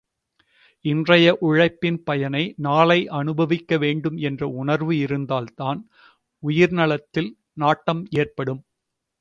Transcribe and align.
இன்றைய 0.85 1.27
உழைப்பின் 1.39 1.99
பயனை 2.03 2.41
நாளை 2.57 2.97
அனுபவிக்க 3.19 3.77
வேண்டும் 3.77 4.17
என்ற 4.21 4.47
உணர்வு 4.55 4.95
இருந்தால்தான் 4.97 5.81
உயிர்நலத்தில் 6.43 7.31
நாட்டம் 7.57 8.03
ஏற்படும். 8.17 8.61